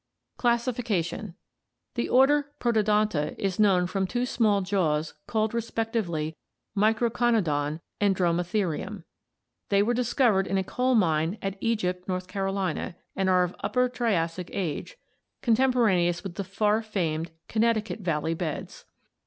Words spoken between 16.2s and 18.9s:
with the far famed Connecticut vallev beds.